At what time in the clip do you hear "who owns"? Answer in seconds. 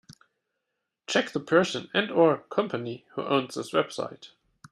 3.13-3.53